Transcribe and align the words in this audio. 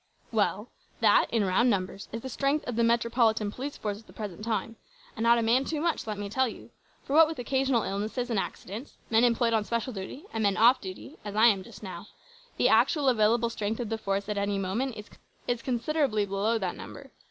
"Well, 0.31 0.71
that, 0.99 1.27
in 1.29 1.45
round 1.45 1.69
numbers, 1.69 2.07
is 2.11 2.23
the 2.23 2.27
strength 2.27 2.65
of 2.67 2.75
the 2.75 2.83
Metropolitan 2.83 3.51
Police 3.51 3.77
force 3.77 3.99
at 3.99 4.07
the 4.07 4.13
present 4.13 4.43
time 4.43 4.77
and 5.15 5.23
not 5.23 5.37
a 5.37 5.43
man 5.43 5.63
too 5.63 5.79
much, 5.79 6.07
let 6.07 6.17
me 6.17 6.27
tell 6.27 6.47
you, 6.47 6.71
for 7.03 7.13
what 7.15 7.27
with 7.27 7.37
occasional 7.37 7.83
illnesses 7.83 8.31
and 8.31 8.39
accidents, 8.39 8.97
men 9.11 9.23
employed 9.23 9.53
on 9.53 9.63
special 9.63 9.93
duty, 9.93 10.25
and 10.33 10.41
men 10.41 10.57
off 10.57 10.81
duty 10.81 11.17
as 11.23 11.35
I 11.35 11.45
am 11.45 11.61
just 11.63 11.83
now 11.83 12.07
the 12.57 12.67
actual 12.67 13.09
available 13.09 13.51
strength 13.51 13.79
of 13.79 13.89
the 13.89 13.97
force 13.99 14.27
at 14.27 14.39
any 14.39 14.57
moment 14.57 14.97
is 15.47 15.61
considerably 15.61 16.25
below 16.25 16.57
that 16.57 16.75
number. 16.75 17.11